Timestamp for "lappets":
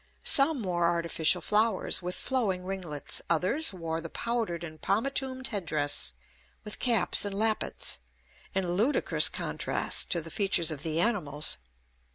7.37-7.99